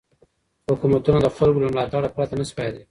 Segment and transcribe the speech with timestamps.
[0.71, 2.79] حکومتونه د خلګو له ملاتړ پرته نه سي پايېدای.